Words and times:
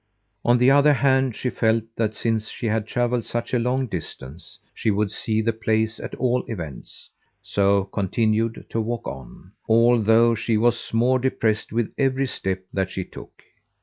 On 0.43 0.57
the 0.57 0.71
other 0.71 0.93
hand 0.93 1.35
she 1.35 1.51
felt 1.51 1.83
that 1.95 2.15
since 2.15 2.49
she 2.49 2.65
had 2.65 2.87
travelled 2.87 3.23
such 3.23 3.53
a 3.53 3.59
long 3.59 3.85
distance, 3.85 4.57
she 4.73 4.89
would 4.89 5.11
see 5.11 5.43
the 5.43 5.53
place 5.53 5.99
at 5.99 6.15
all 6.15 6.43
events, 6.47 7.11
so 7.43 7.83
continued 7.83 8.65
to 8.69 8.81
walk 8.81 9.07
on, 9.07 9.51
although 9.69 10.33
she 10.33 10.57
was 10.57 10.91
more 10.91 11.19
depressed 11.19 11.71
with 11.71 11.93
every 11.99 12.25
step 12.25 12.65
that 12.73 12.89
she 12.89 13.03
took. 13.05 13.43